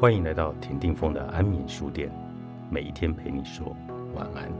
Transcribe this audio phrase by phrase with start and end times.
[0.00, 2.10] 欢迎来到田定峰的安眠书店，
[2.70, 3.76] 每一天陪你说
[4.14, 4.50] 晚安。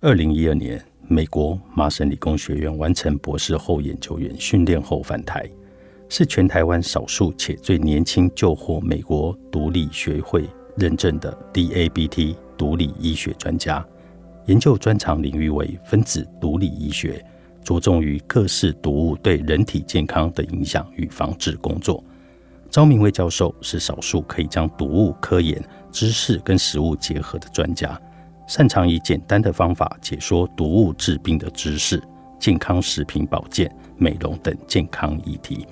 [0.00, 5.50] 二零一二年，美国麻省理工学院完成博士后研究员训练后返台，
[6.08, 13.84] 是全台湾少数且最年轻就获美国独立学会认证的 DABT 独立医学专家。
[14.46, 17.24] 研究专长领域为分子毒理医学，
[17.62, 22.02] 着重于各式毒物对人体健康的影响与防治工作。
[22.70, 25.62] 张明威教授是少数可以将毒物科研
[25.92, 28.00] 知识跟食物结合的专家。
[28.48, 32.02] 擅长以简单的方法解说毒物治病的知识、
[32.38, 35.66] 健康食品保健、美容等健康议题。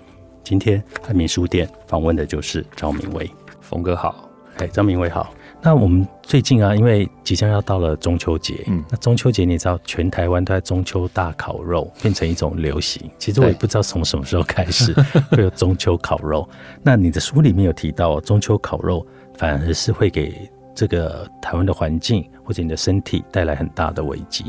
[0.45, 3.29] 今天汉民书店访问的就是张明威，
[3.61, 4.28] 峰哥好，
[4.59, 5.33] 哎，张明伟好。
[5.61, 13.11] 那我们最近啊，因为即将要到了中秋节，嗯，那中秋节你知道，全台湾都在中秋大烤肉，变成一种流行。
[13.19, 14.93] 其实我也不知道从什么时候开始
[15.31, 16.49] 会有中秋烤肉。
[16.83, 20.49] 那你的书里面有提到，中秋烤肉反而是会给。
[20.75, 24.45] 这个台湾的环境或者你的身体带来很大的危机。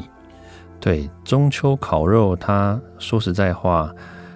[0.80, 3.92] 对，中秋烤肉，它说实在话，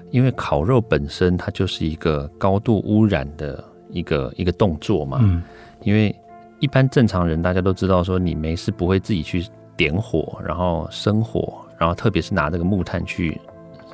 [0.10, 5.20] 因为烤肉本身它就是一个高度污染的一个一个动作嘛。
[5.22, 5.44] 嗯。
[5.84, 6.16] 因为
[6.60, 9.46] 一般正常人大家都知道，说你没事不会自己去
[9.76, 13.40] 点火，然后生火，然后特别是拿这个木炭去。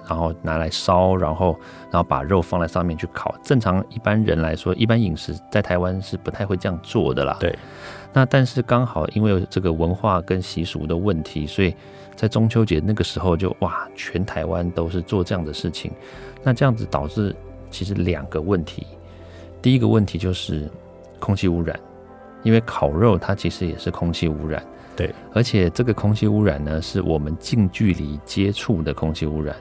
[0.08, 1.56] 然后拿来烧，然后
[1.92, 3.36] 然后把肉放在上面去烤。
[3.44, 7.38] 正常一般人来说，一般饮食在台湾是不太会这样做的啦。
[7.40, 7.56] 对。
[8.12, 11.76] 那但是刚好因为这个文化跟习俗的问题，所以
[12.16, 15.92] 在中秋节那个时候就哇，全台湾都是做这样的事情。
[16.42, 17.36] 那这样子导致
[17.70, 18.88] 其实两个问题。
[19.62, 20.68] 第一个问题就是
[21.20, 21.80] 空气污染，
[22.42, 24.64] 因为烤肉它其实也是空气污染。
[24.96, 25.14] 对。
[25.34, 29.56] 而且这个空气污染呢，是我们近距离接触的空气污染。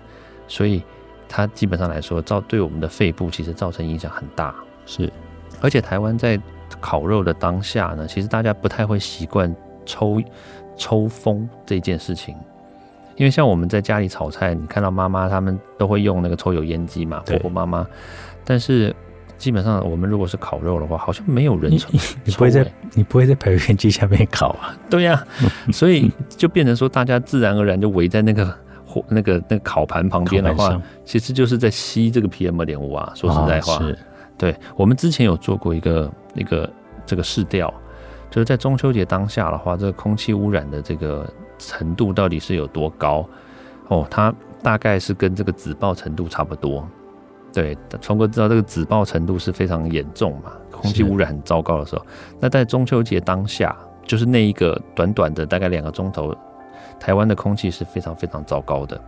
[0.47, 0.83] 所以，
[1.29, 4.55] 它基本上来说，造对我们的肺部其实造成影响很大。
[4.87, 5.13] 是，
[5.61, 6.41] 而且台湾在
[6.81, 9.55] 烤肉的当下呢，其实大家不太会习惯
[9.85, 10.23] 抽
[10.77, 12.35] 抽风这件事情，
[13.17, 17.87] 因为像我们在家里炒菜，你看到妈妈他们都会用那个抽油烟机嘛，婆婆妈妈。
[18.45, 18.95] 但是
[19.39, 21.89] 基本上我们如果是烤肉的话，好像没有人抽。
[22.25, 24.77] 你不会在你不会在排油烟机下面烤啊？
[24.91, 25.25] 对呀，
[25.73, 28.55] 所以就变成说，大家自然而然就围在那个。
[28.91, 33.13] 火那个那个烤盘旁边的话，其实就是在吸这个 PM 二点五啊。
[33.15, 33.99] 说实在话，是
[34.39, 36.73] 对我们之前有做过一个一个
[37.05, 37.69] 这个试调，
[38.31, 43.29] 就是在中秋节当下的话，这个空气污染的这个程度到底是有多高？
[43.89, 46.89] 哦，它大概是跟这个紫爆程度差不多。
[47.53, 52.05] 对，聪哥知道这个紫爆程度是非常严重嘛，空气污染很糟糕的时候。
[52.41, 56.37] 那在中秋节当下，就是那一个短短的大概两个钟头。
[57.01, 59.01] 台湾的空气是非常非常糟糕的，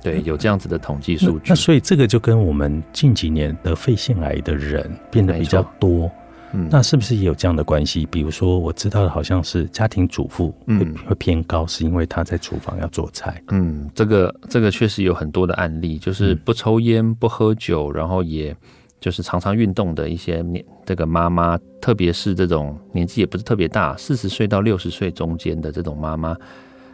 [0.00, 1.46] 对，有这样子的统计数据。
[1.48, 6.08] 那所以这个就跟我们近几年得肺腺癌的人变得比较多，
[6.52, 8.06] 嗯，那是不是也有这样的关系？
[8.06, 13.42] 比如说，我知道的好像是家庭主妇会会偏高，是因为她在厨房要做菜。
[13.48, 18.56] 嗯，这个这个确实有很多的案例，就是不抽烟、不喝酒，然后也
[19.00, 26.36] 就是常常运动的一些年这个妈妈，特别是这种年纪也不是特别大，四十岁到六十岁中间的这种妈妈。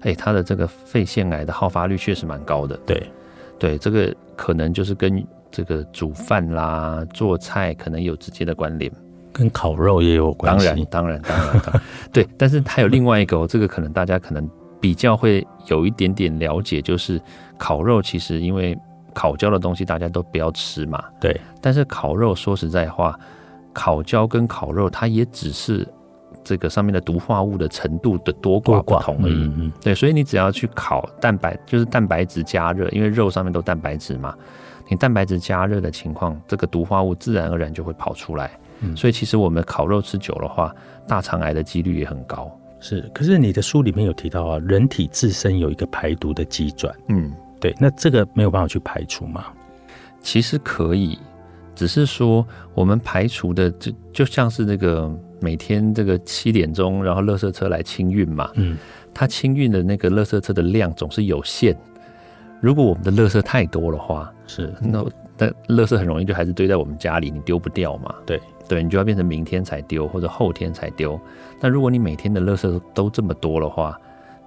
[0.00, 2.76] 哎，她的这个肺腺癌的好发率确实蛮高的。
[2.84, 3.06] 对，
[3.58, 8.90] 对，这个可能就是跟这个煮饭啦、做菜可能有直接的关联，
[9.32, 10.66] 跟烤肉也有关系。
[10.90, 11.82] 当然，当然，当然，
[12.12, 12.28] 对。
[12.36, 14.48] 但是还有另外一个，这个可能大家可能
[14.80, 17.20] 比较会有一点点了解，就是
[17.56, 18.78] 烤肉其实因为
[19.14, 21.02] 烤焦的东西大家都不要吃嘛。
[21.20, 21.40] 对。
[21.60, 23.18] 但是烤肉说实在话，
[23.72, 25.86] 烤焦跟烤肉它也只是。
[26.44, 34.34] 这个上面的毒化物的程度的多寡不同而已，嗯嗯对，所以你只要去烤蛋白，就是蛋白质加热，因为肉上面都蛋白质嘛，
[34.88, 38.50] 你蛋白质加热的情况，这个毒化物自然而然就会跑出来。
[38.96, 40.74] 所以其实我们烤肉吃久的话，
[41.06, 42.50] 大肠癌的几率也很高。
[42.80, 49.46] 是，可是你的书里面有提到啊，人体自身有一个排毒的机转，嗯，对，那这个没有办法去排除吗？
[50.20, 51.18] 其实可以，
[51.74, 55.10] 只是说我们排除的就就像是那个。
[55.44, 58.78] 每天这个七点钟，然后垃圾车来清运嘛，嗯，
[59.12, 61.76] 它清运的那个垃圾车的量总是有限。
[62.60, 65.04] 如果我们的垃圾太多的话，是那
[65.66, 68.14] 那垃圾很容易就还是堆在我们家里，你丢不掉嘛？
[68.26, 71.20] 对对，你就要变成明天才丢或者后天才丢。
[71.60, 73.98] 那如果你每天的垃圾都这么多的话，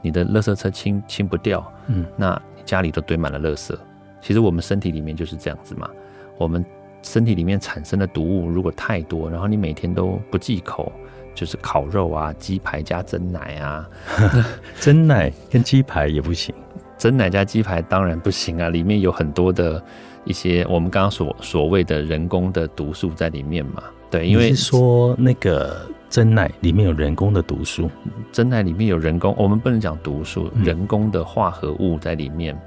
[0.01, 3.75] 你的垃圾车清清不掉，嗯，那家里都堆满了垃圾。
[4.21, 5.89] 其实我们身体里面就是这样子嘛，
[6.37, 6.63] 我们。
[7.07, 10.91] 身体里面产生的毒物如果太多，然后你每天都不忌口，
[11.35, 13.87] 就是烤肉啊，鸡排加蒸奶啊，
[14.81, 16.51] 蒸奶跟鸡排也不行，
[16.97, 19.79] 蒸奶加鸡排当然不行啊，里面有很多的
[20.25, 23.81] 一些我们刚刚所所谓的人工的毒素在里面嘛。
[24.11, 25.75] 对，因为说那个
[26.09, 27.89] 真奶里面有人工的毒素，
[28.31, 32.57] 真奶里面有人工，我们不能讲毒素，人工的化合物在里面。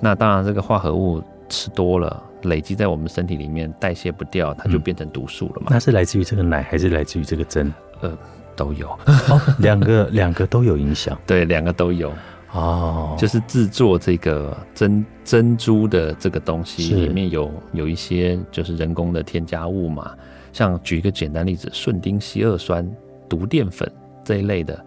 [0.00, 5.68] 那当然，这个化合物吃多了，累积在我们身体里面，代谢不掉，它就变成毒素了嘛。
[5.70, 7.72] 那是来自于这个奶，还是来自于这个针？
[8.00, 8.16] 呃，
[8.54, 8.96] 都有，
[9.58, 11.18] 两个两个都有影响。
[11.26, 12.12] 对，两个都有。
[12.52, 20.12] 哦，就是制作这个珍珍珠的这个东西里面有有一些就是人工的添加物嘛。
[20.52, 22.86] 像举一个简单例子，顺丁烯二酸、
[23.26, 23.90] 毒淀粉
[24.22, 24.84] 这一类的，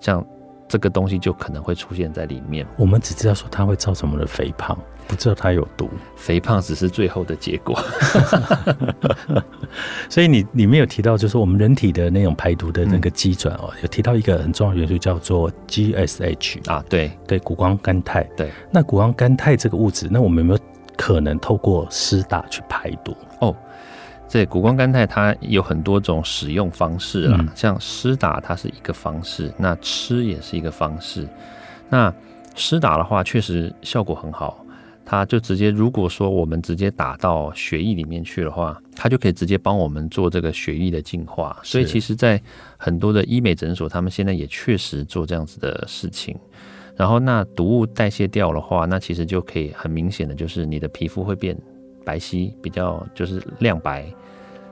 [0.00, 0.26] 像
[0.66, 2.66] 这个东西就可能会出现在里面。
[2.78, 5.88] 我们只知道说它会造成我们的肥胖，不知道它有毒。
[6.16, 7.78] 肥胖只是最后的结果。
[10.08, 18.22] 所以你里面有提到，就是我们人体的那种排毒的那个基准哦，有提到一个很重要的元素叫做 GSH 啊，对对，谷胱甘肽。
[18.36, 20.60] 对，那谷胱甘肽这个物质，那我们有没有
[20.96, 23.16] 可能透过湿打去排毒？
[23.40, 23.54] 哦。
[24.30, 31.28] 对，谷胱甘肽它有很多种使用方式啦，像施打它是一个方式，那吃也是一个方式。
[31.88, 32.12] 那
[32.56, 34.63] 施打的话，确实效果很好，
[35.04, 41.56] 它就直接如果说我们直接打到血液里面去的话，它就可以直接帮我们做这个血液的净化。
[41.62, 42.40] 所以其实，在
[42.76, 46.36] 很多的医美诊所，他们现在也确实做这样子的事情。
[46.96, 51.56] 然后，那毒物代谢掉的话，那其实就可以很明显的就是你的皮肤会变
[52.04, 54.06] 白皙，比较就是亮白。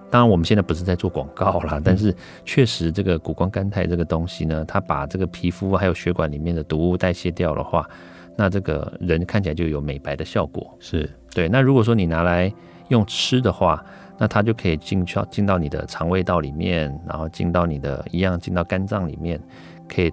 [0.09, 2.15] 当然，我们现在不是在做广告啦，但是
[2.45, 7.89] 确实，这个谷胱甘肽这个东西呢，它把这个皮肤还有血管里面的毒物代谢掉的话，
[8.37, 10.77] 那这个人看起来就有美白的效果。
[10.81, 11.49] 是对。
[11.49, 12.53] 那如果说你拿来
[12.89, 13.85] 用吃的话，
[14.19, 19.41] 那它就可以进去进到你的肠胃道里面，然后进到你的一样进到肝脏里面，
[19.89, 20.13] 可以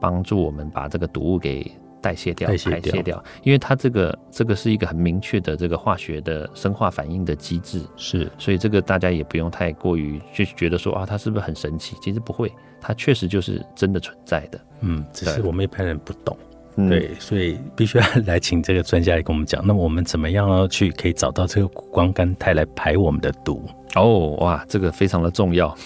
[0.00, 1.70] 帮助我们把这个毒物给。
[2.02, 11.94] 代谢掉，代谢掉，因为它这个这个是一个很明确的这个化学的生化反应的机制，是，所以这个大家也不用太过于就觉得说啊，它是不是很神奇？
[12.00, 12.50] 其实不会，
[12.80, 14.58] 它确实就是真的存在的。
[14.80, 16.34] 嗯，只是我们一般人不懂，
[16.76, 19.60] 对，所以必须要 来请这个专家来跟我们讲。
[19.66, 23.62] 那我们怎么样去可以找到这个谷胱甘肽来排我们的毒？
[23.96, 25.76] 哦，哇，这个非常的重要。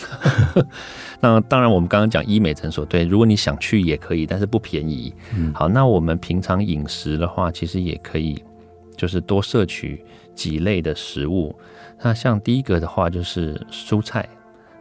[1.21, 5.13] 那当然，我们刚刚讲医美诊所，对，如果你想去也可以，但是不便宜。
[5.35, 8.45] 嗯，好，那我们平常饮食的话，其实也可以，
[8.95, 10.05] 就是多摄取
[10.35, 11.59] 几类的食物。
[12.03, 14.29] 那像第一个的话，就是蔬菜。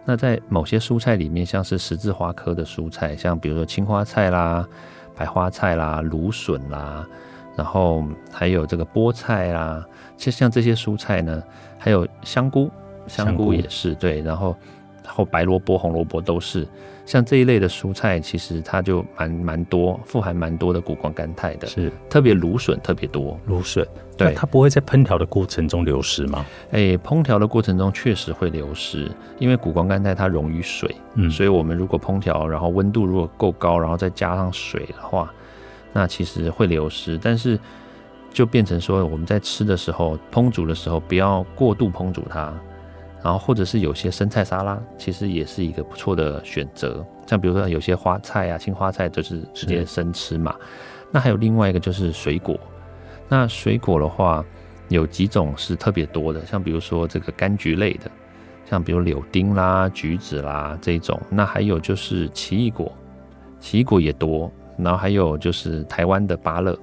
[0.04, 4.68] 那在某些蔬菜里面，像是十字花科的蔬菜，像比如说青花菜啦、
[5.16, 7.06] 白花菜啦、芦笋啦，
[7.56, 9.86] 然后还有这个菠菜啦，
[10.18, 11.42] 其实像这些蔬菜呢，
[11.78, 12.70] 还有香菇。
[13.06, 14.56] 香菇也是对，然后
[15.08, 16.68] 后白萝卜、红萝卜都是
[17.06, 23.38] 像这一类的蔬菜，其实它就蛮蛮多，富含蛮多的谷胱甘肽的，是特别芦笋特别多。
[23.46, 23.86] 芦笋，
[24.18, 26.46] 对它不会在烹调的过程中流失吗？
[26.72, 35.34] 哎，烹调的过程中确实会流失，因为谷胱甘肽它溶于水，嗯，所以我们如果烹调，然后温度如果够高，然后再加上水的话，
[35.92, 37.60] 那其实会流失，但是
[38.32, 42.54] 就变成说我们在吃的时候，烹煮的时候不要过度烹煮它。
[43.24, 47.04] 然后或者是有些生菜沙拉，其实也是一个不错的选择。
[47.26, 50.54] 像比如说有些花菜啊，青花菜就是直接生吃嘛。
[51.10, 52.60] 那还有另外一个就是水果。
[53.30, 54.44] 那水果的话，
[54.90, 58.12] 有几种是特别多的，像比如说这个柑橘类的，
[58.70, 61.18] 像比如柳丁啦、橘子啦这种。
[61.30, 62.92] 那还有就是奇异果，
[63.60, 64.52] 奇异果也多。
[64.76, 66.78] 然后还有就是台湾的芭乐，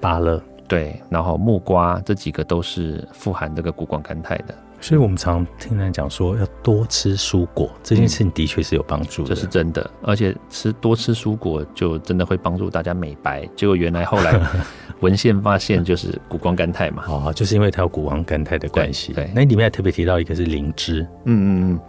[0.00, 4.54] 芭乐对，然后木瓜这几个都是富含这个谷胱甘肽的。
[4.82, 9.88] 所以，我们常听人讲说要多吃蔬果，这件事情的确是有帮助的，这是真的。
[10.02, 13.48] 而且吃多吃蔬果，就真的会帮助大家美白。
[13.54, 14.38] 结果原来后来
[15.00, 19.12] 文献发现，就是谷胱甘肽嘛，哦，就是因为它有谷胱甘肽的关系。
[19.12, 21.80] 对，那里面还特别提到一个是灵芝，嗯嗯嗯，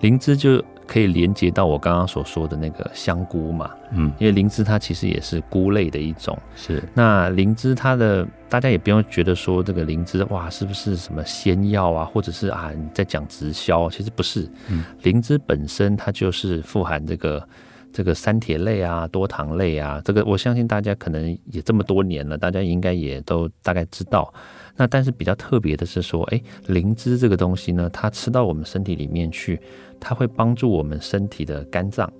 [0.00, 0.64] 灵芝就。
[0.86, 3.70] 可以连接到我刚刚所说的那个香菇嘛？
[3.92, 6.38] 嗯，因为灵芝它其实也是菇类的一种。
[6.54, 14.48] 是，那灵芝它的大家也不用觉得说这个灵芝哇是不是什么仙药啊，或者是啊你在讲直销，其实不是。
[14.68, 17.46] 嗯，灵芝本身它就是富含这个
[17.96, 24.30] 这个三铁类啊、多糖类啊，这个我相信大家可能也这么多年了，大家应该也都大概知道。
[24.76, 29.58] 那但是比较特别的是说，哎，灵芝这个东西呢，它吃到我们身体里面去。
[29.98, 32.12] 它会帮助我们身体的肝脏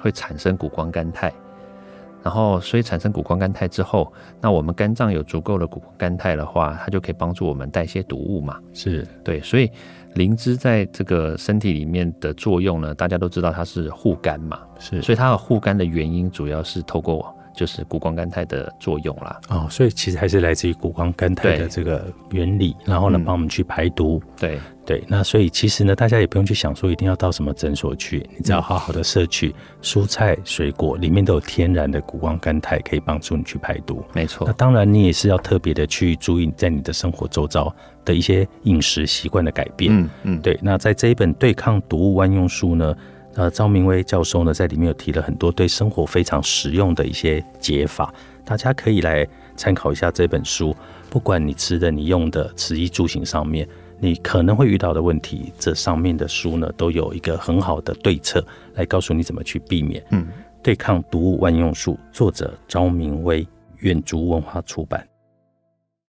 [0.00, 1.32] 会产生谷胱甘肽，
[2.22, 8.58] 然后所以产生谷胱甘肽之后，那我们肝脏有足够的谷胱甘肽的话，它就可以帮助我们代谢毒物嘛。
[8.72, 9.70] 是对，所以
[10.14, 14.60] 灵芝在这个身体里面的作用呢，大家都知道它是护肝嘛。
[14.78, 17.34] 是，所以它的护肝的原因主要是透过。
[17.54, 19.40] 就是谷胱甘肽的作用啦。
[19.48, 24.22] 哦，所以其实还是来自于谷胱甘肽的这个原理，然后呢，帮我们去排毒。
[24.38, 34.04] 对对，那所以其实呢，大家也不用去想说一定要到什么诊所去，你只要好好的摄取蔬菜水果，里面都有天然的谷胱甘肽，可以帮助你去排毒。
[34.12, 34.44] 没错。
[34.46, 37.72] 那当然，你也是要特别的去注意在你的生活周遭
[38.04, 39.96] 的一些饮食习惯的改变。
[39.96, 40.58] 嗯嗯，对。
[40.60, 42.92] 那在这一本对抗毒物万用书呢？
[43.34, 48.12] 呃，赵明威教授呢，在里面有提了很多对生活非常实用的一些解法，
[48.44, 50.76] 大家可以来参考一下这本书。
[51.08, 53.66] 不管你吃的、你用的、吃衣住行上面，
[53.98, 60.04] 你可能会遇到的问题，这上面的书呢，都有一个很好的对策，来告诉你怎么去避免。
[60.10, 60.26] 嗯，
[60.62, 63.46] 对抗毒物万用术，作者赵明威，
[63.78, 65.06] 远足文化出版。